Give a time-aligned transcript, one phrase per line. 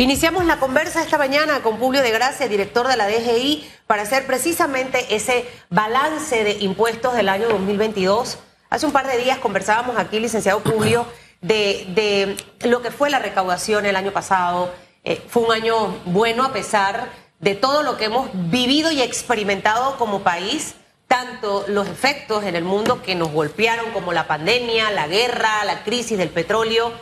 [0.00, 4.28] Iniciamos la conversa esta mañana con Publio de Gracia, director de la DGI, para hacer
[4.28, 8.38] precisamente ese balance de impuestos del año 2022.
[8.70, 11.04] Hace un par de días conversábamos aquí, licenciado Publio,
[11.40, 14.72] de, lo que fue la recaudación el año pasado.
[15.02, 17.08] Eh, fue un año bueno a pesar
[17.40, 20.76] de todo lo que hemos vivido y experimentado como país,
[21.08, 25.82] tanto los efectos en el mundo que nos golpearon como la pandemia, la guerra, la
[25.82, 26.92] crisis del petróleo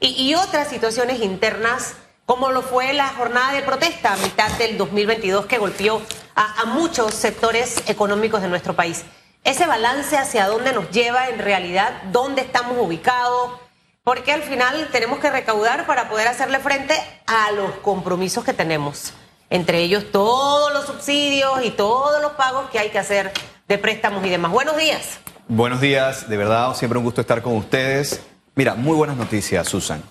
[0.00, 1.94] y otras situaciones internas
[2.26, 6.00] como lo fue la jornada de protesta a mitad del 2022 que golpeó
[6.34, 9.04] a, muchos sectores económicos de nuestro país.
[9.44, 13.58] Ese balance hacia dónde nos lleva en realidad, dónde estamos ubicados,
[14.04, 16.94] porque al final tenemos que recaudar para poder hacerle frente
[17.26, 19.12] a los compromisos que tenemos,
[19.50, 23.32] entre ellos todos los subsidios y todos los pagos que hay que hacer
[23.66, 24.52] de préstamos y demás.
[24.52, 25.18] Buenos días.
[25.48, 28.22] Buenos días, de verdad, siempre un gusto estar con ustedes.
[28.54, 30.02] Mira, muy buenas noticias, Susan.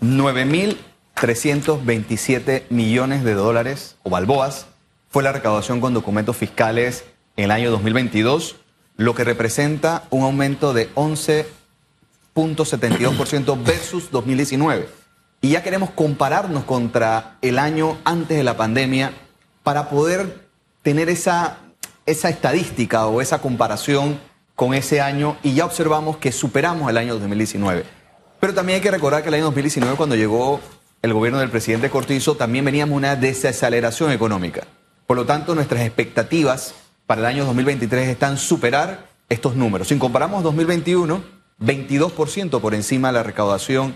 [0.00, 4.66] 9 mil 327 millones de dólares o balboas
[5.08, 7.04] fue la recaudación con documentos fiscales
[7.36, 8.56] en el año 2022,
[8.96, 14.88] lo que representa un aumento de 11.72% versus 2019.
[15.40, 19.12] Y ya queremos compararnos contra el año antes de la pandemia
[19.62, 20.48] para poder
[20.82, 21.58] tener esa,
[22.06, 24.18] esa estadística o esa comparación
[24.54, 27.84] con ese año y ya observamos que superamos el año 2019.
[28.40, 30.60] Pero también hay que recordar que el año 2019 cuando llegó
[31.04, 34.62] el gobierno del presidente Cortizo, también veníamos una desaceleración económica.
[35.06, 36.74] Por lo tanto, nuestras expectativas
[37.04, 39.88] para el año 2023 están superar estos números.
[39.88, 41.22] Si comparamos 2021,
[41.60, 43.94] 22% por encima de la recaudación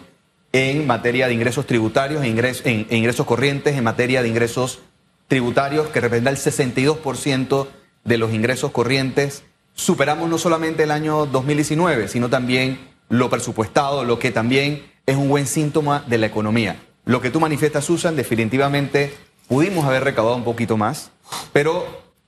[0.52, 4.80] en materia de ingresos tributarios, ingresos, en, ingresos corrientes, en materia de ingresos
[5.28, 7.68] tributarios, que representa el 62%
[8.04, 9.44] de los ingresos corrientes.
[9.72, 15.30] Superamos no solamente el año 2019, sino también lo presupuestado, lo que también es un
[15.30, 16.82] buen síntoma de la economía.
[17.08, 19.16] Lo que tú manifiestas, Susan, definitivamente
[19.48, 21.10] pudimos haber recaudado un poquito más,
[21.54, 21.86] pero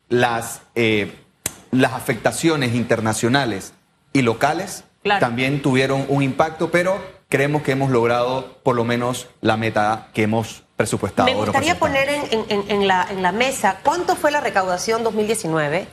[0.09, 1.13] las, eh,
[1.71, 3.75] las afectaciones internacionales
[4.15, 4.85] y locales
[5.21, 6.99] también tuvieron un impacto, pero
[7.29, 11.29] creemos que hemos logrado por lo menos la meta que hemos presupuestado.
[11.29, 15.89] Me gustaría poner en, la, en, la, mesa cuánto fue la recaudación 2019,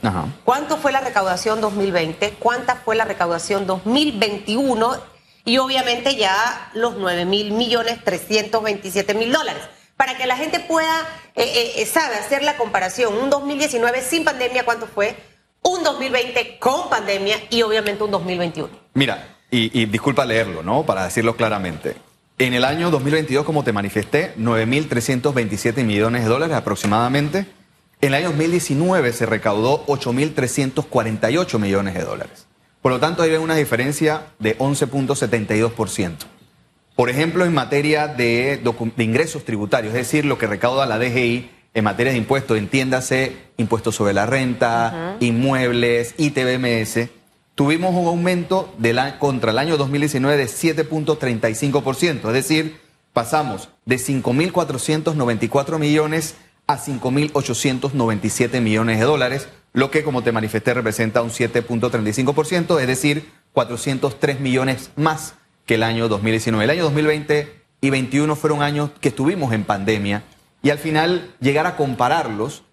[0.46, 7.24] cuánto fue la recaudación 2020, cuánta fue la recaudación 2021 y obviamente ya los 9
[7.24, 9.62] mil millones 327 mil dólares.
[9.96, 11.00] Para que la gente pueda,
[11.34, 13.16] eh, eh, eh, sabe, hacer la comparación.
[13.16, 15.16] Un 2019 sin pandemia, ¿cuánto fue?
[15.62, 18.68] Un 2020 con pandemia y obviamente un 2021.
[18.94, 20.84] Mira, y, y disculpa leerlo, ¿no?
[20.84, 21.96] Para decirlo claramente.
[22.38, 27.46] En el año 2022, como te manifesté, 9.327 millones de dólares aproximadamente.
[28.00, 32.47] En el año 2019 se recaudó 8.348 millones de dólares.
[32.82, 36.16] Por lo tanto, hay una diferencia de 11.72%.
[36.94, 38.60] Por ejemplo, en materia de,
[38.96, 43.94] ingresos tributarios, es decir, lo que recauda la DGI en materia de impuestos, entiéndase impuestos
[43.94, 47.08] sobre la renta, inmuebles, ITBMS,
[47.54, 48.74] tuvimos un aumento
[49.18, 52.80] contra el año 2019 de 7.35%, es decir,
[53.12, 61.22] pasamos de 5.494 millones a 5.897 millones de dólares, lo que, como te manifesté, representa
[61.22, 65.34] un 7.35%, es decir, 403 millones más
[65.66, 66.64] que el año 2019.
[66.64, 70.24] El año 2020 y 2021 fueron años que estuvimos en pandemia
[70.62, 72.64] y al final llegar a compararlos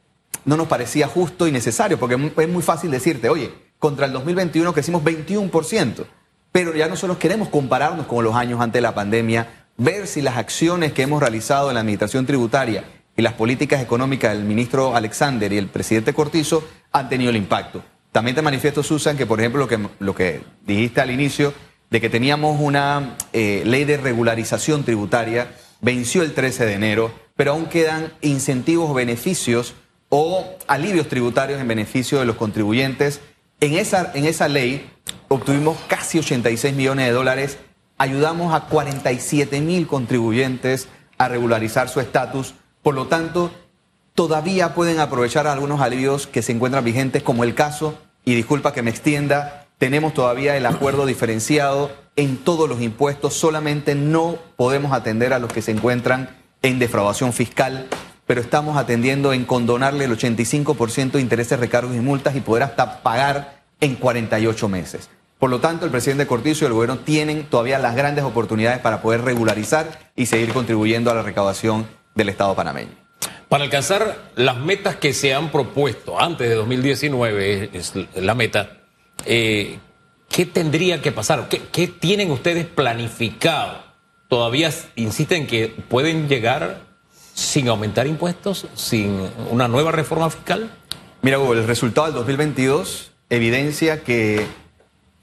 [0.46, 4.74] no nos parecía justo y necesario, porque es muy fácil decirte, oye, contra el 2021
[4.74, 6.06] crecimos 21%,
[6.52, 10.38] pero ya nosotros queremos compararnos con los años antes de la pandemia, ver si las
[10.38, 12.84] acciones que hemos realizado en la administración tributaria
[13.18, 17.84] y las políticas económicas del ministro Alexander y el presidente Cortizo han tenido el impacto.
[18.12, 21.54] También te manifiesto, Susan, que por ejemplo lo que, lo que dijiste al inicio,
[21.90, 25.52] de que teníamos una eh, ley de regularización tributaria,
[25.82, 29.74] venció el 13 de enero, pero aún quedan incentivos beneficios
[30.08, 33.20] o alivios tributarios en beneficio de los contribuyentes.
[33.60, 34.90] En esa, en esa ley
[35.28, 37.58] obtuvimos casi 86 millones de dólares,
[37.98, 42.56] ayudamos a 47 mil contribuyentes a regularizar su estatus
[42.86, 43.50] por lo tanto,
[44.16, 48.82] todavía pueden aprovechar algunos alivios que se encuentran vigentes, como el caso, y disculpa que
[48.82, 55.34] me extienda, tenemos todavía el acuerdo diferenciado en todos los impuestos, solamente no podemos atender
[55.34, 56.30] a los que se encuentran
[56.62, 57.88] en defraudación fiscal,
[58.26, 63.04] pero estamos atendiendo en condonarle el 85% de intereses, recargos y multas y poder hasta
[63.04, 65.10] pagar en 48 meses.
[65.38, 69.02] Por lo tanto, el presidente Cortizo y el gobierno tienen todavía las grandes oportunidades para
[69.02, 71.86] poder regularizar y seguir contribuyendo a la recaudación
[72.16, 73.05] del Estado panameño.
[73.50, 78.78] Para alcanzar las metas que se han propuesto antes de 2019, es la meta,
[79.26, 79.80] eh,
[80.30, 81.48] ¿qué tendría que pasar?
[81.48, 83.84] ¿Qué, tienen ustedes planificado?
[84.30, 86.82] ¿Todavía insisten que pueden llegar
[87.36, 90.72] sin aumentar impuestos, sin una nueva reforma fiscal?
[91.22, 94.46] Mira, el resultado del 2022 evidencia que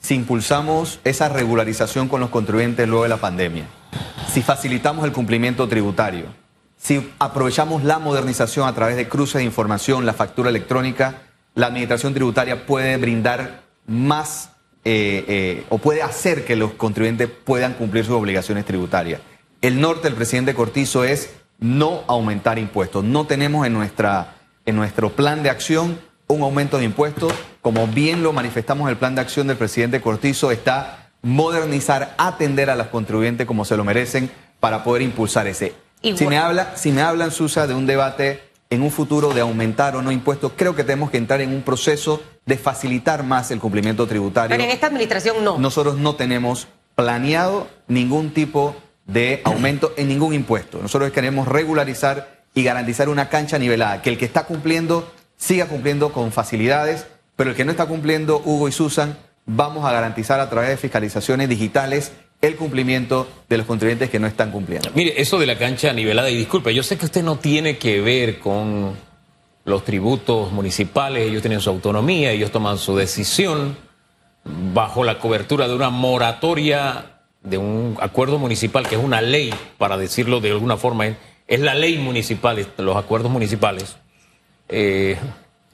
[0.00, 3.66] si impulsamos esa regularización con los contribuyentes luego de la pandemia,
[4.32, 6.26] si facilitamos el cumplimiento tributario,
[6.82, 11.22] si aprovechamos la modernización a través de cruces de información, la factura electrónica,
[11.54, 14.50] la administración tributaria puede brindar más
[14.84, 19.20] eh, eh, o puede hacer que los contribuyentes puedan cumplir sus obligaciones tributarias.
[19.60, 21.30] El norte del presidente Cortizo es
[21.60, 23.04] no aumentar impuestos.
[23.04, 24.34] No tenemos en, nuestra,
[24.66, 27.32] en nuestro plan de acción un aumento de impuestos.
[27.60, 32.74] Como bien lo manifestamos el plan de acción del presidente Cortizo, está modernizar, atender a
[32.74, 35.74] los contribuyentes como se lo merecen para poder impulsar ese.
[36.02, 39.96] Si me, habla, si me hablan, Susa, de un debate en un futuro de aumentar
[39.96, 43.60] o no impuestos, creo que tenemos que entrar en un proceso de facilitar más el
[43.60, 44.50] cumplimiento tributario.
[44.50, 45.58] Pero en esta administración no.
[45.58, 48.74] Nosotros no tenemos planeado ningún tipo
[49.06, 50.78] de aumento en ningún impuesto.
[50.80, 56.12] Nosotros queremos regularizar y garantizar una cancha nivelada, que el que está cumpliendo siga cumpliendo
[56.12, 57.06] con facilidades,
[57.36, 60.76] pero el que no está cumpliendo, Hugo y Susan, vamos a garantizar a través de
[60.76, 62.12] fiscalizaciones digitales
[62.42, 64.90] el cumplimiento de los contribuyentes que no están cumpliendo.
[64.94, 68.00] Mire, eso de la cancha nivelada, y disculpe, yo sé que usted no tiene que
[68.00, 68.96] ver con
[69.64, 73.76] los tributos municipales, ellos tienen su autonomía, ellos toman su decisión
[74.44, 79.96] bajo la cobertura de una moratoria de un acuerdo municipal, que es una ley, para
[79.96, 81.06] decirlo de alguna forma,
[81.46, 83.96] es la ley municipal, los acuerdos municipales.
[84.68, 85.16] Eh,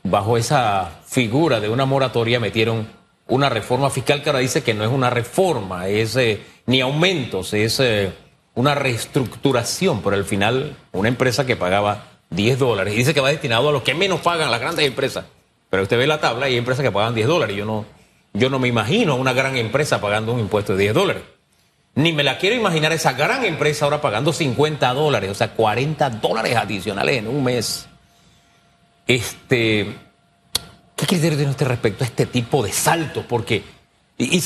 [0.03, 2.98] bajo esa figura de una moratoria metieron
[3.29, 7.53] una reforma fiscal que ahora dice que no es una reforma, es eh, ni aumentos,
[7.55, 8.13] es eh,
[8.55, 13.29] una reestructuración, pero al final una empresa que pagaba 10 dólares y dice que va
[13.29, 15.27] destinado a los que menos pagan las grandes empresas.
[15.71, 17.57] Pero usted ve la tabla y hay empresas que pagan 10 dólares.
[17.57, 17.85] Yo no,
[18.33, 21.23] yo no me imagino a una gran empresa pagando un impuesto de 10 dólares.
[21.95, 26.11] Ni me la quiero imaginar esa gran empresa ahora pagando 50 dólares, o sea, 40
[26.11, 27.87] dólares adicionales en un mes.
[29.07, 29.95] Este,
[30.99, 33.25] ¿Qué criterio tiene usted respecto a este tipo de saltos?
[33.25, 33.63] Porque
[34.19, 34.43] el,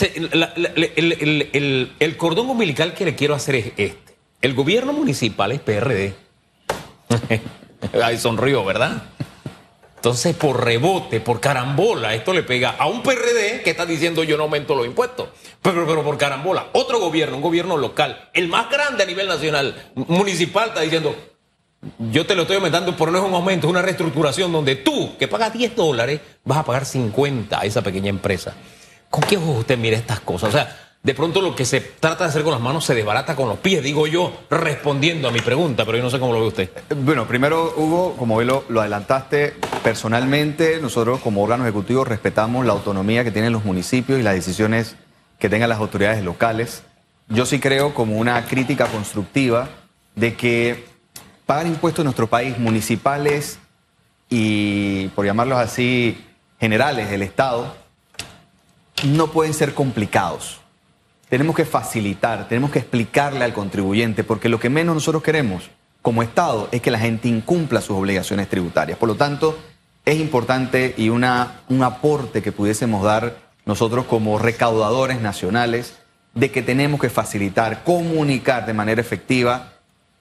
[2.19, 4.17] cordón umbilical que le quiero hacer es este.
[4.43, 6.15] El gobierno municipal es PRD.
[8.03, 9.03] Ahí sonrió, ¿verdad?
[9.97, 14.37] Entonces, por rebote, por carambola, esto le pega a un PRD que está diciendo yo
[14.37, 15.31] no aumento los impuestos.
[15.63, 19.91] Pero, pero por carambola, otro gobierno, un gobierno local, el más grande a nivel nacional,
[19.95, 21.17] municipal, está diciendo
[21.99, 25.17] yo te lo estoy aumentando, pero no es un aumento, es una reestructuración donde tú,
[25.19, 28.55] que pagas 10 dólares, vas a pagar 50 a esa pequeña empresa.
[29.11, 30.51] ¿Con qué ojos usted mira estas cosas?
[30.51, 33.35] O sea, de pronto lo que se trata de hacer con las manos se desbarata
[33.35, 36.41] con los pies, digo yo, respondiendo a mi pregunta, pero yo no sé cómo lo
[36.41, 36.71] ve usted.
[36.97, 42.73] Bueno, primero, Hugo, como hoy lo, lo adelantaste, personalmente nosotros como órgano ejecutivo respetamos la
[42.73, 44.95] autonomía que tienen los municipios y las decisiones
[45.41, 46.85] que tengan las autoridades locales.
[47.29, 49.69] Yo sí creo como una crítica constructiva
[50.15, 50.92] de que
[51.53, 53.59] pagar impuestos en nuestro país, municipales
[54.29, 56.25] y, por llamarlos así,
[56.59, 57.75] generales del Estado,
[59.05, 60.63] no pueden ser complicados
[61.33, 65.71] tenemos que facilitar, tenemos que explicarle al contribuyente, porque lo que menos nosotros queremos
[66.03, 68.99] como Estado es que la gente incumpla sus obligaciones tributarias.
[68.99, 69.59] Por lo tanto,
[70.05, 75.95] es importante y una, un aporte que pudiésemos dar nosotros como recaudadores nacionales
[76.35, 79.72] de que tenemos que facilitar, comunicar de manera efectiva,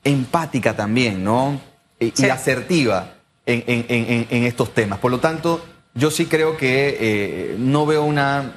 [0.04, 1.60] empática también, ¿no?
[2.00, 3.14] Y, asertiva
[3.46, 5.00] en, estos temas.
[5.00, 8.52] Por lo tanto, yo sí creo que eh, no veo una...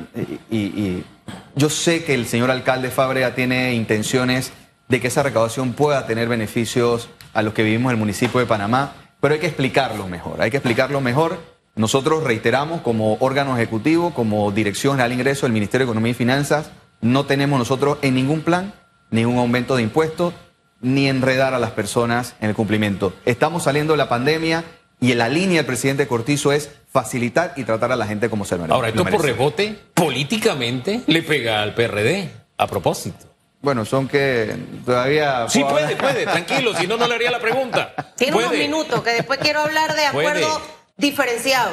[0.50, 1.04] y
[1.56, 4.52] yo sé que el señor alcalde Fábrega tiene intenciones
[4.88, 8.46] de que esa recaudación pueda tener beneficios a los que vivimos en el municipio de
[8.46, 11.38] Panamá, pero hay que explicarlo mejor, hay que explicarlo mejor.
[11.76, 16.14] Nosotros reiteramos como órgano ejecutivo, como Dirección General de Ingreso del Ministerio de Economía y
[16.14, 16.70] Finanzas,
[17.00, 18.74] no tenemos nosotros en ningún plan
[19.10, 20.34] ningún aumento de impuestos
[20.84, 23.14] ni enredar a las personas en el cumplimiento.
[23.24, 24.64] Estamos saliendo de la pandemia
[25.00, 28.56] y la línea del presidente Cortizo es facilitar y tratar a la gente como se
[28.56, 28.74] merece.
[28.74, 33.26] Ahora, esto por rebote, políticamente, le pega al PRD, a propósito.
[33.62, 35.46] Bueno, son que todavía...
[35.48, 37.94] Sí, puede, puede, tranquilo, si no, no le haría la pregunta.
[38.14, 40.60] Tiene unos minutos, que después quiero hablar de acuerdo
[40.98, 41.72] diferenciado.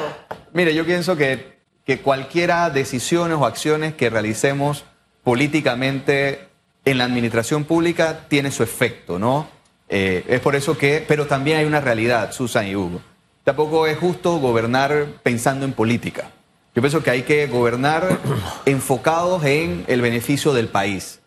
[0.54, 4.86] Mire, yo pienso que, que cualquiera decisiones o acciones que realicemos
[5.22, 6.48] políticamente
[6.84, 9.48] en la administración pública tiene su efecto, ¿no?
[9.88, 13.00] Eh, es por eso que, pero también hay una realidad, Susan y Hugo.
[13.44, 16.30] Tampoco es justo gobernar pensando en política.
[16.74, 18.18] Yo pienso que hay que gobernar
[18.64, 21.20] enfocados en el beneficio del país,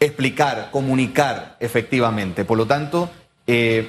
[0.00, 2.44] explicar, comunicar efectivamente.
[2.44, 3.10] Por lo tanto,
[3.46, 3.88] eh,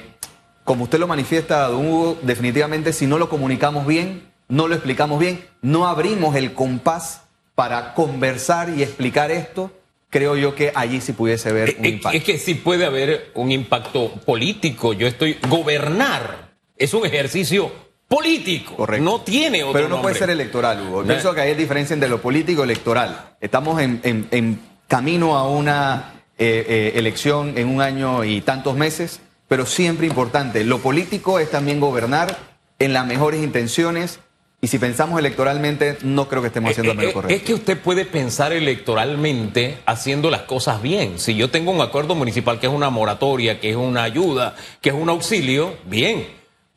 [0.64, 5.18] como usted lo manifiesta, don Hugo, definitivamente si no lo comunicamos bien, no lo explicamos
[5.18, 7.22] bien, no abrimos el compás
[7.54, 9.70] para conversar y explicar esto,
[10.10, 12.16] creo yo que allí sí pudiese haber un Es, impacto.
[12.18, 14.92] es que sí puede haber un impacto político.
[14.92, 15.38] Yo estoy.
[15.48, 17.70] Gobernar es un ejercicio
[18.08, 18.76] político.
[18.76, 19.04] Correcto.
[19.04, 21.02] No tiene otro Pero no puede ser electoral, Hugo.
[21.02, 21.08] No.
[21.08, 23.34] Pienso que hay diferencia entre lo político y electoral.
[23.40, 28.76] Estamos en, en- en camino a una eh, eh, elección en un año y tantos
[28.76, 30.62] meses, pero siempre importante.
[30.64, 32.36] Lo político es también gobernar
[32.78, 34.20] en las mejores intenciones
[34.60, 37.34] y si pensamos electoralmente, no creo que estemos haciendo Eh, lo eh, correcto.
[37.34, 41.18] Es que usted puede pensar electoralmente haciendo las cosas bien.
[41.18, 44.88] Si yo tengo un acuerdo municipal que es una moratoria, que es una ayuda, que
[44.88, 46.26] es un auxilio, bien.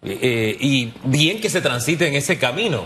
[0.04, 2.86] Eh, eh, y bien que se transite en ese camino.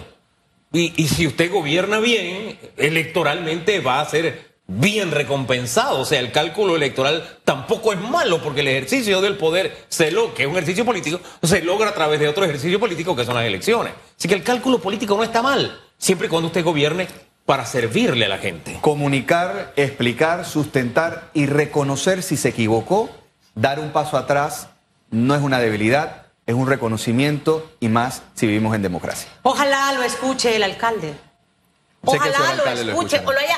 [0.72, 6.00] Y, y si usted gobierna bien, electoralmente va a ser bien recompensado.
[6.00, 10.34] O sea, el cálculo electoral tampoco es malo porque el ejercicio del poder, se lo,
[10.34, 13.36] que es un ejercicio político, se logra a través de otro ejercicio político que son
[13.36, 13.93] las elecciones.
[14.17, 17.08] Así que el cálculo político no está mal, siempre y cuando usted gobierne
[17.46, 18.77] para servirle a la gente.
[18.82, 23.10] Comunicar, explicar, sustentar y reconocer si se equivocó,
[23.55, 24.70] dar un paso atrás,
[25.12, 29.29] no es una debilidad, es un reconocimiento y más si vivimos en democracia.
[29.43, 31.13] Ojalá lo escuche el alcalde.
[32.05, 33.57] Ojalá lo escuche o lo haya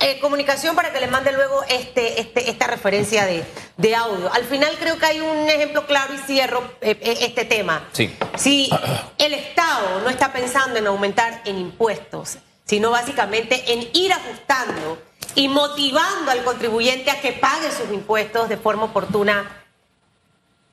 [0.00, 3.42] eh, comunicación para que le mande luego este, este, esta referencia de,
[3.78, 4.30] de audio.
[4.32, 7.88] Al final creo que hay un ejemplo claro y cierro eh, eh, este tema.
[7.92, 8.14] Sí.
[8.36, 8.68] Si
[9.16, 14.98] el Estado no está pensando en aumentar en impuestos, sino básicamente en ir ajustando
[15.34, 19.64] y motivando al contribuyente a que pague sus impuestos de forma oportuna,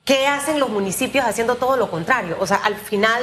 [0.04, 2.36] ¿qué hacen los municipios haciendo todo lo contrario?
[2.40, 3.22] O sea, al final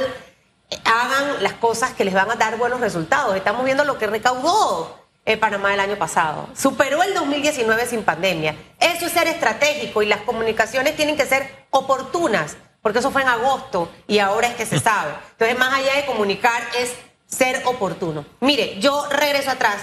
[0.86, 3.36] hagan las cosas que les van a dar buenos resultados.
[3.36, 6.50] Estamos viendo lo que recaudó eh, Panamá el año pasado.
[6.56, 8.56] Superó el 2019 sin pandemia.
[8.80, 13.30] Eso es ser estratégico y las comunicaciones tienen que ser oportunas, porque eso fue en
[13.30, 15.14] agosto y ahora es que se sabe.
[15.32, 16.94] Entonces, más allá de comunicar, es
[17.28, 18.26] ser oportuno.
[18.40, 19.78] Mire, yo regreso atrás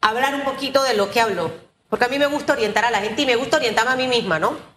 [0.00, 1.52] a hablar un poquito de lo que habló,
[1.88, 4.08] porque a mí me gusta orientar a la gente y me gusta orientarme a mí
[4.08, 4.70] misma, ¿no?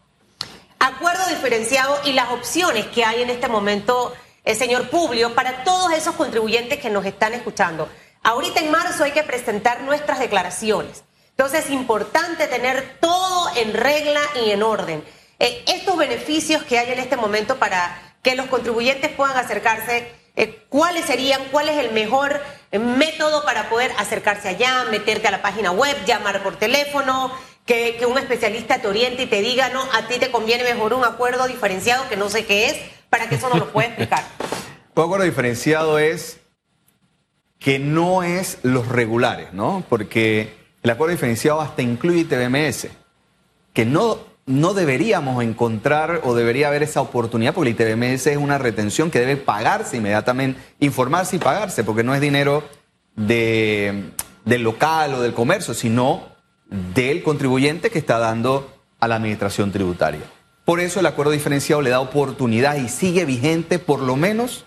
[0.83, 5.93] acuerdo diferenciado y las opciones que hay en este momento, eh, señor Publio, para todos
[5.93, 7.89] esos contribuyentes que nos están escuchando.
[8.23, 11.03] Ahorita en marzo hay que presentar nuestras declaraciones.
[11.31, 15.03] Entonces es importante tener todo en regla y en orden.
[15.39, 20.63] Eh, estos beneficios que hay en este momento para que los contribuyentes puedan acercarse, eh,
[20.69, 21.41] ¿cuáles serían?
[21.51, 25.95] ¿Cuál es el mejor eh, método para poder acercarse allá, meterte a la página web,
[26.05, 27.31] llamar por teléfono?
[27.65, 30.93] Que, que un especialista te oriente y te diga, no, a ti te conviene mejor
[30.93, 32.75] un acuerdo diferenciado que no sé qué es,
[33.13, 34.24] para que eso nos lo pueda explicar.
[34.96, 36.39] Un acuerdo diferenciado es
[37.60, 39.84] que no es los regulares, ¿no?
[39.88, 42.88] Porque el acuerdo diferenciado hasta incluye TBMS,
[43.72, 44.17] que no,
[44.48, 49.20] no deberíamos encontrar o debería haber esa oportunidad, porque el TBMS es una retención que
[49.20, 52.63] debe pagarse inmediatamente, informarse y pagarse, porque no es dinero
[53.15, 54.10] de,
[54.43, 56.29] del local o del comercio, sino
[56.96, 60.24] del contribuyente que está dando a la administración tributaria.
[60.65, 64.65] Por eso el acuerdo diferenciado le da oportunidad y sigue vigente por lo menos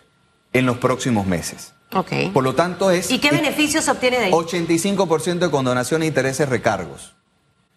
[0.52, 1.74] en los próximos meses.
[1.92, 2.32] Ok.
[2.32, 4.32] Por lo tanto es ¿Y qué beneficios se obtiene de ahí?
[4.32, 7.14] 85% de condonación de intereses recargos.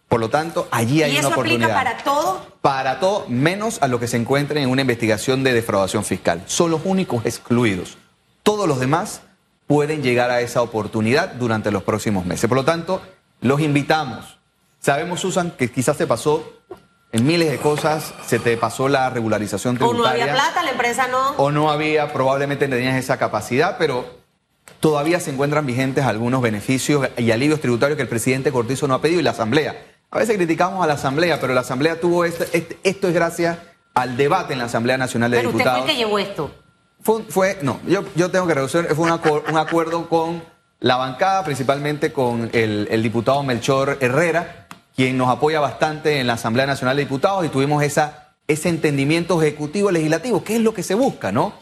[0.08, 1.74] Por lo tanto, allí hay ¿Y una eso aplica oportunidad.
[1.76, 2.46] para todo?
[2.62, 6.42] Para todo, menos a lo que se encuentre en una investigación de defraudación fiscal.
[6.48, 7.98] Son los únicos excluidos.
[8.42, 9.22] Todos los demás
[9.68, 12.48] pueden llegar a esa oportunidad durante los próximos meses.
[12.48, 13.02] Por lo tanto,
[13.42, 14.40] los invitamos.
[14.80, 16.54] Sabemos, Susan, que quizás te pasó
[17.12, 20.72] en miles de cosas, se te pasó la regularización O no tributaria había plata, la
[20.72, 21.32] empresa no.
[21.38, 24.06] o no había, probablemente tenías esa capacidad, pero
[24.80, 29.02] todavía se encuentran vigentes algunos beneficios y alivios tributarios que el presidente Cortizo no ha
[29.02, 29.76] pedido y la Asamblea.
[30.12, 33.58] A veces criticamos a la Asamblea, pero la Asamblea tuvo este, este- esto es gracias
[33.94, 35.90] al debate en la Asamblea Nacional de Pero usted fue Diputados.
[35.90, 36.52] el que llevó esto.
[37.02, 40.44] Fue, fue- no, yo, yo tengo que reconocer, fue un, un acuerdo con
[40.80, 44.59] la bancada, principalmente con el, el diputado Melchor Herrera,
[45.00, 49.42] quien nos apoya bastante en la Asamblea Nacional de Diputados y tuvimos esa, ese entendimiento
[49.42, 51.54] ejecutivo legislativo, que es lo que se busca, ¿no?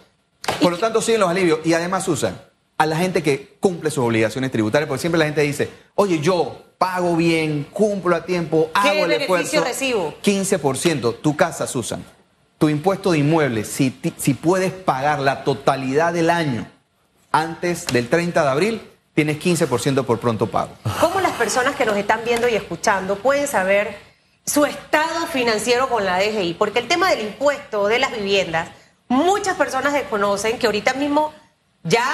[0.59, 1.59] Por lo tanto, siguen los alivios.
[1.63, 2.41] Y además, Susan,
[2.79, 6.63] a la gente que cumple sus obligaciones tributarias, porque siempre la gente dice, oye, yo
[6.79, 9.63] pago bien, cumplo a tiempo, ¿Qué hago el beneficio esfuerzo.
[9.65, 10.15] recibo?
[10.23, 12.03] 15%, tu casa, Susan,
[12.57, 16.67] tu impuesto de inmueble, si, si puedes pagar la totalidad del año
[17.31, 18.81] antes del 30 de abril,
[19.17, 20.69] tienes 15% por pronto pago.
[21.01, 23.97] ¿Cómo las personas que nos están viendo y escuchando pueden saber
[24.45, 26.53] su estado financiero con la DGI?
[26.53, 28.69] Porque el tema del impuesto de las viviendas,
[29.07, 31.33] muchas personas desconocen que ahorita mismo
[31.81, 32.05] ya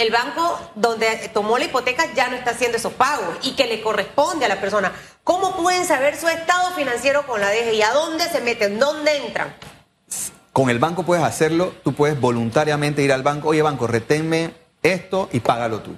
[0.00, 3.80] el banco donde tomó la hipoteca ya no está haciendo esos pagos y que le
[3.80, 4.90] corresponde a la persona.
[5.22, 7.82] ¿Cómo pueden saber su estado financiero con la DGI?
[7.82, 8.80] ¿A dónde se meten?
[8.80, 9.54] ¿Dónde entran?
[10.52, 14.50] Con el banco puedes hacerlo, tú puedes voluntariamente ir al banco, oye banco, reténme
[14.82, 15.96] esto y págalo tú.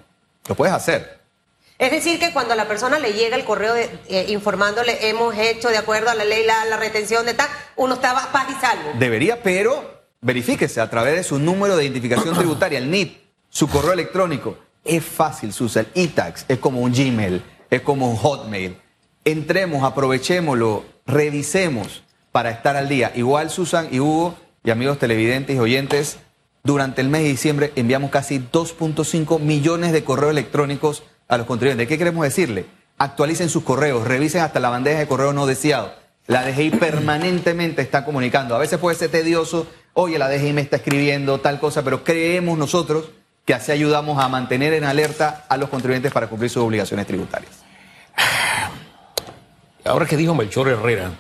[0.48, 1.20] Lo puedes hacer.
[1.78, 5.68] Es decir, que cuando a la persona le llega el correo eh, informándole hemos hecho
[5.68, 8.92] de acuerdo a la ley la, la retención de tal, uno estaba paz y salvo.
[8.98, 13.18] Debería, pero verifíquese a través de su número de identificación tributaria, el NIT,
[13.50, 14.56] su correo electrónico.
[14.84, 15.86] Es fácil, Susan.
[15.94, 18.76] E-Tax es como un Gmail, es como un Hotmail.
[19.24, 23.12] Entremos, aprovechémoslo, revisemos para estar al día.
[23.14, 26.18] Igual, Susan y Hugo, y amigos televidentes y oyentes,
[26.64, 31.86] durante el mes de diciembre enviamos casi 2.5 millones de correos electrónicos a los contribuyentes.
[31.86, 32.64] ¿Qué queremos decirle?
[32.96, 35.94] Actualicen sus correos, revisen hasta la bandeja de correo no deseado.
[36.26, 38.54] La DGI permanentemente está comunicando.
[38.54, 42.56] A veces puede ser tedioso, oye, la DGI me está escribiendo tal cosa, pero creemos
[42.56, 43.10] nosotros
[43.44, 47.52] que así ayudamos a mantener en alerta a los contribuyentes para cumplir sus obligaciones tributarias.
[49.84, 51.10] Ahora que dijo Melchor Herrera,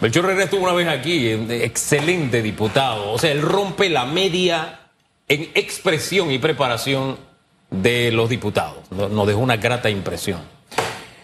[0.00, 4.80] Melchor Herrera estuvo una vez aquí, excelente diputado, o sea, él rompe la media
[5.28, 7.18] en expresión y preparación
[7.70, 10.40] de los diputados, nos dejó una grata impresión.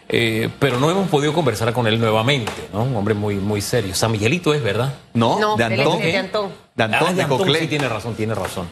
[0.09, 2.85] Eh, pero no hemos podido conversar con él nuevamente, ¿no?
[2.85, 3.93] Un hombre muy, muy serio.
[3.95, 4.95] San Miguelito es, ¿verdad?
[5.15, 6.01] No, de Antón.
[6.01, 6.53] De Antón.
[6.77, 8.69] De Antón, ah, de, de Sí, tiene razón, tiene razón.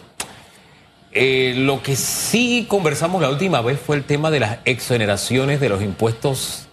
[1.10, 5.68] Eh, lo que sí conversamos la última vez fue el tema de las exoneraciones de
[5.68, 6.66] los impuestos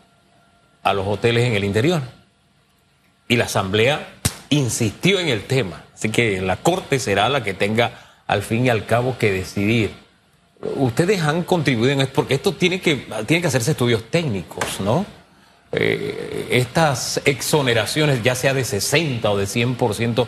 [0.83, 2.01] a los hoteles en el interior.
[3.31, 4.09] Y la Asamblea
[4.49, 5.85] insistió en el tema.
[5.93, 9.93] Así que la Corte será la que tenga al fin y al cabo que decidir.
[10.75, 15.05] Ustedes han contribuido en esto, porque esto tiene que, tiene que hacerse estudios técnicos, ¿no?
[15.71, 20.27] Eh, estas exoneraciones, ya sea de 60 o de 100%,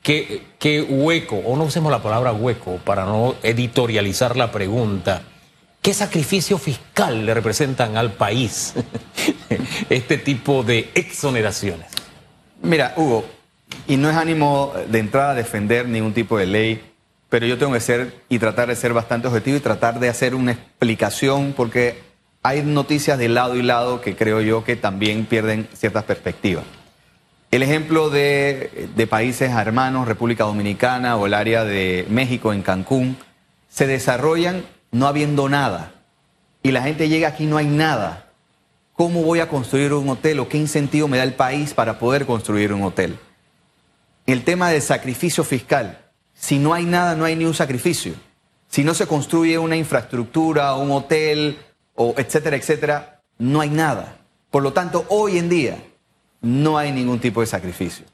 [0.00, 5.22] ¿Qué, hueco, o no usemos la palabra hueco para no editorializar la pregunta,
[5.82, 8.74] qué sacrificio fiscal le representan al país
[9.90, 12.05] este tipo de exoneraciones?
[12.62, 13.24] Mira, Hugo,
[13.86, 16.82] y no es ánimo de entrada a defender ningún tipo de ley,
[17.28, 20.34] pero yo tengo que ser y tratar de ser bastante objetivo y tratar de hacer
[20.34, 22.00] una explicación porque
[22.42, 26.64] hay noticias de lado y lado que creo yo que también pierden ciertas perspectivas.
[27.50, 33.16] El ejemplo de, países hermanos, República Dominicana o el área de México en Cancún,
[33.68, 35.92] se desarrollan no habiendo nada.
[36.62, 38.25] Y la gente llega aquí no hay nada.
[38.96, 42.24] ¿Cómo voy a construir un hotel o qué incentivo me da el país para poder
[42.24, 43.18] construir un hotel?
[44.24, 46.06] El tema del sacrificio fiscal.
[46.32, 48.14] Si no hay nada, no hay ni un sacrificio.
[48.68, 51.58] Si no se construye una infraestructura, un hotel,
[51.94, 54.16] o etcétera, etcétera, no hay nada.
[54.50, 55.76] Por lo tanto, hoy en día,
[56.40, 58.06] no hay ningún tipo de sacrificio.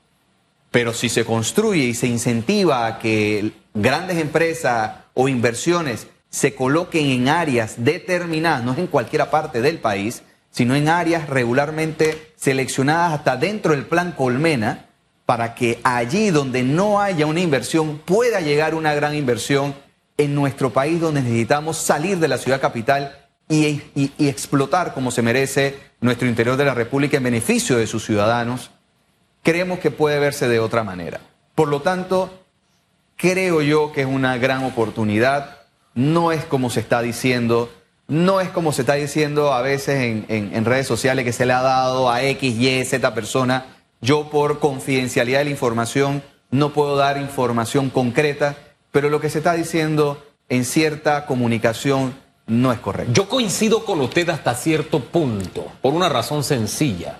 [0.72, 7.06] Pero si se construye y se incentiva a que grandes empresas o inversiones se coloquen
[7.06, 13.36] en áreas determinadas, no en cualquier parte del país, sino en áreas regularmente seleccionadas hasta
[13.36, 14.86] dentro del plan Colmena,
[15.26, 19.74] para que allí donde no haya una inversión pueda llegar una gran inversión
[20.18, 23.82] en nuestro país donde necesitamos salir de la ciudad capital y,
[24.18, 28.70] explotar como se merece nuestro interior de la República en beneficio de sus ciudadanos,
[29.42, 31.20] creemos que puede verse de otra manera.
[31.54, 32.44] Por lo tanto,
[33.16, 35.58] creo yo que es una gran oportunidad,
[35.94, 37.70] no es como se está diciendo,
[38.12, 41.62] no es como se está diciendo a veces en, redes sociales que se le ha
[41.62, 43.64] dado a X, Y, Z persona.
[44.02, 48.58] Yo por confidencialidad de la información no puedo dar información concreta,
[48.90, 52.14] pero lo que se está diciendo en cierta comunicación
[52.46, 53.14] no es correcto.
[53.14, 57.16] Yo coincido con usted hasta cierto punto, por una razón sencilla.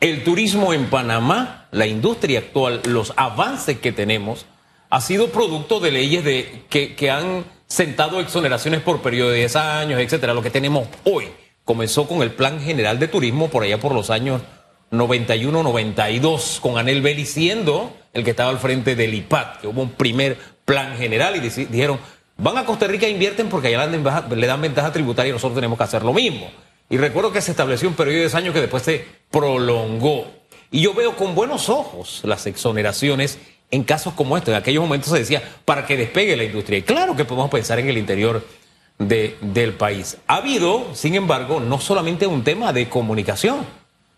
[0.00, 4.46] El turismo en Panamá, la industria actual, los avances que tenemos,
[4.90, 10.00] ha sido producto de leyes de, que, han sentado exoneraciones por periodo de 10 años,
[10.00, 10.34] etcétera.
[10.34, 11.28] Lo que tenemos hoy
[11.64, 14.42] comenzó con el Plan General de Turismo por allá por los años
[14.90, 19.82] 91, 92, con Anel Belli siendo el que estaba al frente del IPAT, que hubo
[19.82, 21.98] un primer plan general y dijeron,
[22.36, 25.78] Van a Costa Rica e invierten porque allá le dan ventaja tributaria y nosotros tenemos
[25.78, 26.50] que hacer lo mismo.
[26.90, 30.26] Y recuerdo que se estableció un periodo de 10 años que después se prolongó.
[30.70, 33.38] Y yo veo con buenos ojos las exoneraciones
[33.74, 34.52] en casos como estos.
[34.52, 36.78] En aquellos momentos se decía, para que despegue la industria.
[36.78, 38.44] Y claro que podemos pensar en el interior
[38.98, 40.18] del país.
[40.26, 43.66] Ha habido, sin embargo, no solamente un tema de comunicación,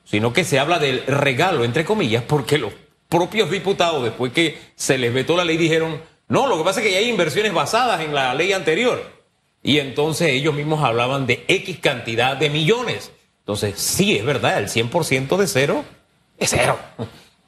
[0.05, 2.73] sino que se habla del regalo, entre comillas, porque los
[3.09, 6.87] propios diputados, después que se les vetó la ley, dijeron no, lo que pasa es
[6.87, 9.01] que ya hay inversiones basadas en la ley anterior.
[9.62, 13.12] Y entonces ellos mismos hablaban de X cantidad de millones.
[13.40, 15.85] Entonces, sí, es verdad, el 100% de cero
[16.38, 16.79] es cero.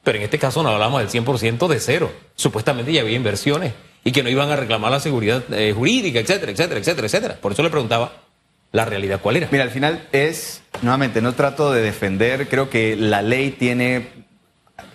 [0.03, 2.11] Pero en este caso no hablamos del 100% de cero.
[2.35, 6.51] Supuestamente ya había inversiones y que no iban a reclamar la seguridad eh, jurídica, etcétera,
[6.51, 7.37] etcétera, etcétera, etcétera.
[7.41, 8.13] Por eso le preguntaba
[8.71, 9.49] la realidad cuál era.
[9.51, 14.07] Mira, al final es, nuevamente, no trato de defender, creo que la ley tiene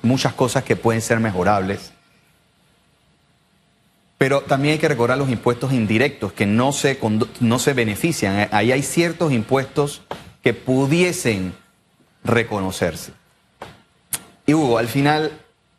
[0.02, 1.92] muchas cosas que pueden ser mejorables
[4.18, 6.98] Pero también hay que recordar los impuestos indirectos que no se,
[7.40, 8.48] no se benefician.
[8.52, 10.02] Ahí hay ciertos impuestos
[10.42, 11.54] que pudiesen
[12.22, 13.12] reconocerse.
[14.46, 15.32] Y Hugo, al final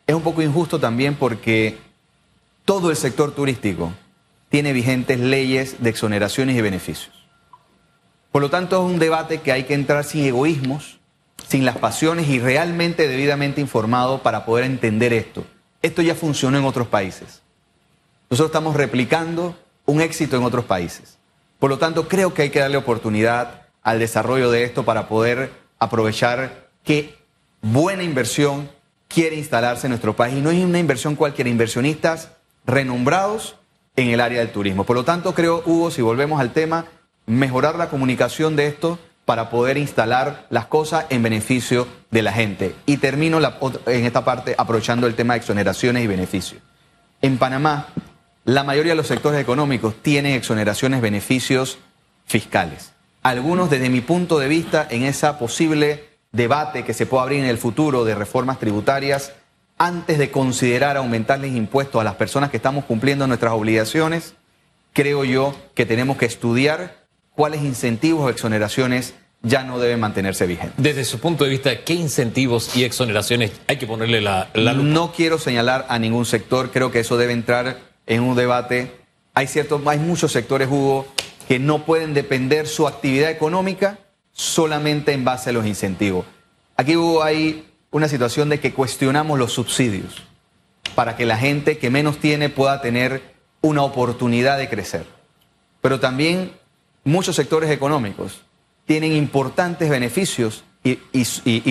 [0.06, 1.78] es un poco injusto también porque
[2.64, 3.92] todo el sector turístico
[4.48, 7.14] tiene vigentes leyes de exoneraciones y beneficios.
[8.32, 10.98] Por lo tanto, es un debate que hay que entrar sin egoísmos,
[11.48, 15.44] sin las pasiones y realmente debidamente informado para poder entender esto.
[15.82, 17.42] Esto ya funcionó en otros países.
[18.28, 21.18] Nosotros estamos replicando un éxito en otros países.
[21.58, 25.52] Por lo tanto, creo que hay que darle oportunidad al desarrollo de esto para poder
[25.78, 27.16] aprovechar que
[27.72, 28.68] buena inversión
[29.08, 30.36] quiere instalarse en nuestro país.
[30.36, 32.30] Y no es una inversión cualquiera, inversionistas
[32.64, 33.56] renombrados
[33.96, 34.84] en el área del turismo.
[34.84, 36.86] Por lo tanto, creo, Hugo, si volvemos al tema,
[37.26, 42.74] mejorar la comunicación de esto para poder instalar las cosas en beneficio de la gente.
[42.86, 43.40] Y termino
[43.86, 46.62] en esta parte aprovechando el tema de exoneraciones y beneficios.
[47.22, 47.88] En Panamá,
[48.44, 51.78] la mayoría de los sectores económicos tienen exoneraciones, beneficios
[52.26, 52.92] fiscales.
[53.22, 56.05] Algunos, desde mi punto de vista, en esa posible
[56.36, 59.32] debate que se pueda abrir en el futuro de reformas tributarias,
[59.78, 64.34] antes de considerar aumentarles impuestos a las personas que estamos cumpliendo nuestras obligaciones,
[64.92, 70.74] creo yo que tenemos que estudiar cuáles incentivos o exoneraciones ya no deben mantenerse vigentes.
[70.78, 75.12] Desde su punto de vista, ¿qué incentivos y exoneraciones hay que ponerle la, la No
[75.12, 78.90] quiero señalar a ningún sector, creo que eso debe entrar en un debate.
[79.34, 81.06] Hay, ciertos, hay muchos sectores, Hugo,
[81.46, 83.98] que no pueden depender su actividad económica
[84.36, 86.26] solamente en base a los incentivos.
[86.76, 90.22] Aquí Hugo, hay una situación de que cuestionamos los subsidios
[90.94, 95.06] para que la gente que menos tiene pueda tener una oportunidad de crecer.
[95.80, 96.52] Pero también
[97.02, 98.42] muchos sectores económicos
[98.84, 100.98] tienen importantes beneficios y,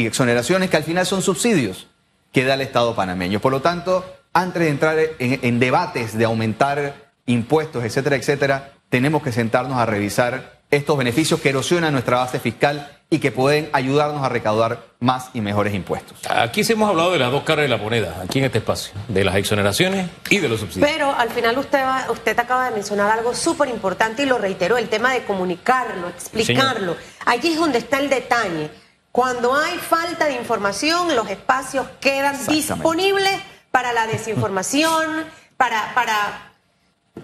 [0.05, 1.87] exoneraciones que al final son subsidios
[2.33, 3.39] que da el Estado panameño.
[3.39, 9.31] Por lo tanto, antes de entrar en, debates de aumentar impuestos, etcétera, etcétera, tenemos que
[9.31, 14.29] sentarnos a revisar estos beneficios que erosionan nuestra base fiscal y que pueden ayudarnos a
[14.29, 16.17] recaudar más y mejores impuestos.
[16.27, 18.93] Aquí sí hemos hablado de las dos caras de la moneda, aquí en este espacio,
[19.07, 20.89] de las exoneraciones y de los subsidios.
[20.89, 24.89] Pero al final usted, usted acaba de mencionar algo súper importante y lo reiteró, el
[24.89, 26.97] tema de comunicarlo, explicarlo.
[27.25, 28.71] Allí es donde está el detalle.
[29.11, 33.39] Cuando hay falta de información, los espacios quedan disponibles
[33.71, 35.25] para la desinformación,
[35.57, 36.54] para, para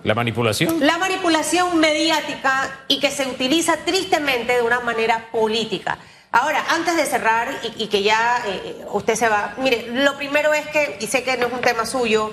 [0.04, 0.86] ¿La manipulación?
[0.86, 5.98] La manipulación mediática y que se utiliza tristemente de una manera política.
[6.32, 10.66] Ahora, antes de cerrar y, que ya eh, usted se va, mire, lo primero es
[10.68, 12.32] que, y sé que no es un tema suyo,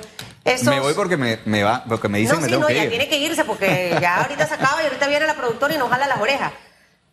[0.64, 2.84] Me voy porque me, va, porque me dicen no, me sí, tengo no, que ya
[2.84, 2.90] ir.
[2.90, 5.90] tiene que irse porque ya ahorita se acaba y ahorita viene la productora y nos
[5.90, 6.52] jala las orejas.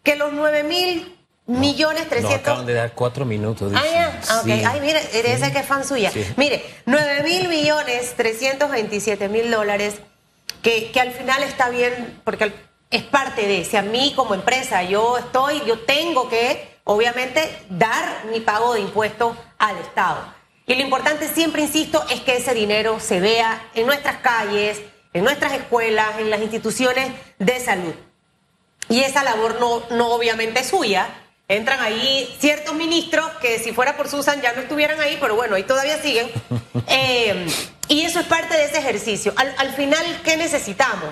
[0.04, 2.32] Que los 9 mil millones 300...
[2.32, 3.74] Nos acaban de dar cuatro minutos.
[3.76, 4.48] Ah, ya, ah, ok.
[4.48, 6.12] Ay, mire, ese que es fan suya.
[6.38, 9.96] Mire, 9 mil millones 327 mil dólares
[10.66, 12.52] que, al final está bien, porque
[12.90, 18.26] es parte de, si a mí como empresa yo estoy, yo tengo que, obviamente, dar
[18.32, 20.34] mi pago de impuestos al Estado.
[20.66, 24.82] Y lo importante, siempre insisto, es que ese dinero se vea en nuestras calles,
[25.14, 27.94] en nuestras escuelas, en las instituciones de salud.
[28.90, 31.08] Y esa labor no, no obviamente es suya.
[31.48, 35.56] Entran ahí ciertos ministros que si fuera por Susan ya no estuvieran ahí, pero bueno,
[35.56, 36.30] ahí todavía siguen.
[36.88, 37.48] Eh,
[37.88, 39.34] y eso es parte de ese ejercicio.
[39.36, 41.10] Al, final, ¿qué necesitamos?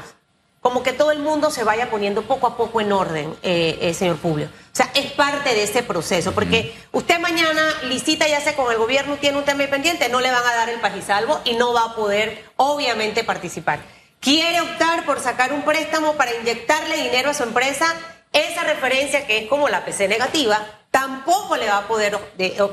[0.62, 3.94] Como que todo el mundo se vaya poniendo poco a poco en orden, eh, eh,
[3.94, 4.46] señor Publio.
[4.46, 8.78] O sea, es parte de ese proceso, porque usted mañana licita ya sea con el
[8.78, 11.86] gobierno, tiene un tema pendiente, no le van a dar el pajisalvo y no va
[11.86, 13.80] a poder, obviamente, participar.
[14.20, 17.94] Quiere optar por sacar un préstamo para inyectarle dinero a su empresa,
[18.34, 20.60] esa referencia que es como la PC negativa,
[20.92, 22.18] tampoco le va a poder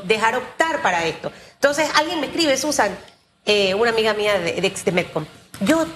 [0.05, 1.31] dejar optar para esto.
[1.55, 2.97] Entonces, alguien me escribe, Susan,
[3.45, 5.25] eh, una amiga mía de, de, Medcom.
[5.61, 5.87] Yo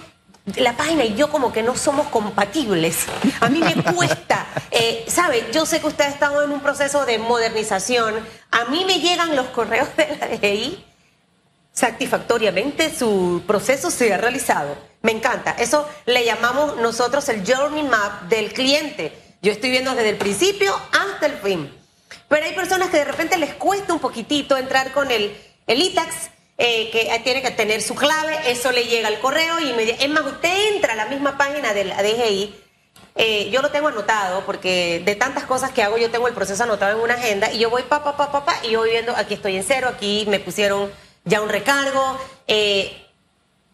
[0.56, 3.06] la página y yo como que no somos compatibles.
[3.40, 5.46] A mí me cuesta, eh, ¿sabe?
[5.52, 8.14] Yo sé que usted ha estado en un proceso de modernización.
[8.50, 10.84] A mí me llegan los correos de la DGI
[11.74, 14.76] satisfactoriamente, su proceso se ha realizado.
[15.02, 15.50] Me encanta.
[15.58, 19.23] Eso le llamamos nosotros el journey map del cliente.
[19.44, 21.70] Yo estoy viendo desde el principio hasta el fin.
[22.28, 26.30] Pero hay personas que de repente les cuesta un poquitito entrar con el, el ITAX
[26.56, 29.68] eh, que tiene que tener su clave, eso le llega al correo y
[30.00, 32.54] es más, usted entra a la misma página de la DGI,
[33.16, 36.62] eh, yo lo tengo anotado porque de tantas cosas que hago yo tengo el proceso
[36.62, 39.14] anotado en una agenda y yo voy pa, pa, pa, pa, pa y voy viendo,
[39.14, 40.90] aquí estoy en cero, aquí me pusieron
[41.24, 43.04] ya un recargo, eh,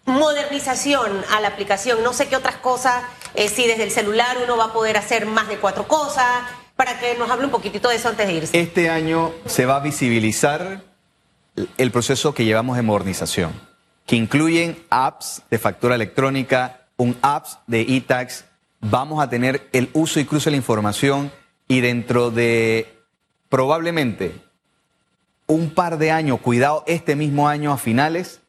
[0.04, 3.04] modernización a la aplicación, no sé qué otras cosas,
[3.36, 6.44] si desde el celular uno va a poder hacer más de cuatro cosas,
[6.76, 8.58] para que nos hable un poquitito de eso antes de irse.
[8.58, 10.82] Este año se va a visibilizar
[11.76, 13.52] el proceso que llevamos de modernización,
[14.06, 18.46] que incluyen apps de factura electrónica, un apps de e-tax.
[18.80, 21.30] Vamos a tener el uso y cruce de la información
[21.68, 22.98] y dentro de
[23.50, 24.34] probablemente
[25.46, 28.39] un par de años, cuidado, este mismo año a finales,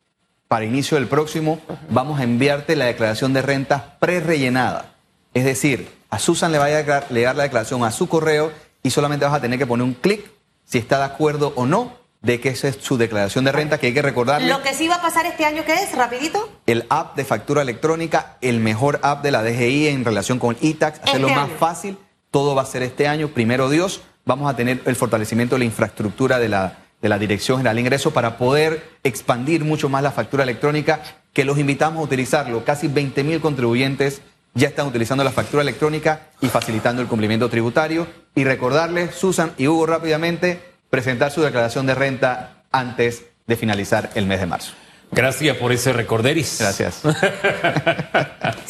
[0.52, 4.96] para inicio del próximo, vamos a enviarte la declaración de rentas pre-rellenada.
[5.34, 8.52] Es decir, a Susan le va a llegar la declaración a su correo
[8.84, 10.30] y solamente vas a tener que poner un clic
[10.66, 13.88] si está de acuerdo o no de que esa es su declaración de renta, que
[13.88, 14.50] hay que recordarle.
[14.50, 15.96] Lo que sí va a pasar este año, ¿qué es?
[15.96, 16.50] Rapidito.
[16.66, 21.00] El app de factura electrónica, el mejor app de la DGI en relación con e-tax,
[21.02, 21.98] hacerlo este más fácil.
[22.30, 24.02] Todo va a ser este año, primero Dios.
[24.26, 27.82] Vamos a tener el fortalecimiento de la infraestructura de la, de la Dirección General de
[27.82, 31.02] Ingresos para poder expandir mucho más la factura electrónica,
[31.34, 32.64] que los invitamos a utilizarlo.
[32.64, 34.22] Casi 20 mil contribuyentes
[34.54, 38.08] ya están utilizando la factura electrónica y facilitando el cumplimiento tributario.
[38.36, 40.60] Y recordarles, Susan y Hugo, rápidamente,
[40.90, 44.74] presentar su declaración de renta antes de finalizar el mes de marzo.
[45.12, 46.58] Gracias por ese recorderis.
[46.60, 47.02] Gracias.